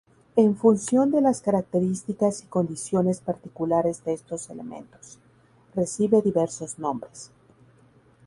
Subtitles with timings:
[0.35, 5.19] En función de las características y condiciones particulares de estos elementos,
[5.75, 7.29] recibe diversos nombres.